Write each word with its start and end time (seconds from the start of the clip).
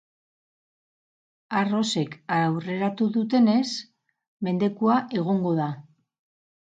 Arrosek 1.59 2.17
aurreratu 2.37 3.09
dutenez, 3.19 3.69
mendekua 4.49 4.97
egongo 5.21 5.53
da! 5.61 5.69